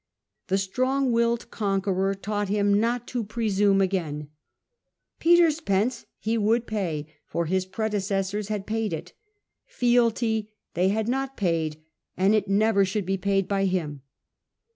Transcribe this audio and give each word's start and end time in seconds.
The 0.47 0.57
strong 0.57 1.11
willed 1.11 1.51
conqueror 1.51 2.15
taught 2.15 2.49
him 2.49 2.79
not 2.79 3.07
to 3.09 3.23
presume 3.23 3.81
again: 3.81 4.29
* 4.73 5.19
Peter's 5.19 5.61
pence 5.61 6.07
he 6.17 6.39
would 6.39 6.65
pay, 6.65 7.05
for 7.27 7.45
his 7.45 7.67
predecessors 7.67 8.47
had 8.47 8.65
paid 8.65 8.93
it; 8.93 9.13
fealty 9.67 10.53
they 10.73 10.89
had 10.89 11.07
not 11.07 11.37
paid, 11.37 11.83
and 12.17 12.33
it 12.33 12.47
never 12.47 12.83
should 12.83 13.05
be 13.05 13.15
paid 13.17 13.47
by 13.47 13.65
him.' 13.65 14.01